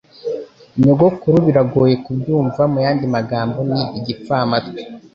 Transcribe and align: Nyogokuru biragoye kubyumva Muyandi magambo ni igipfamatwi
Nyogokuru 0.81 1.37
biragoye 1.45 1.95
kubyumva 2.05 2.61
Muyandi 2.71 3.05
magambo 3.15 3.59
ni 3.69 3.81
igipfamatwi 3.97 4.79